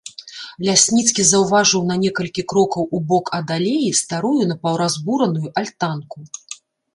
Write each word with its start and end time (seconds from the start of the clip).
Лясніцкі 0.67 1.25
заўважыў 1.31 1.83
на 1.89 1.97
некалькі 2.03 2.43
крокаў 2.53 2.83
у 2.97 3.03
бок 3.11 3.25
ад 3.41 3.47
алеі 3.57 3.93
старую 4.01 4.41
напаўразбураную 4.53 5.47
альтанку. 5.63 6.17